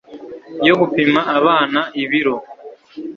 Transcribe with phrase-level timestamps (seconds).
[0.67, 2.35] yo gupima abana ibiro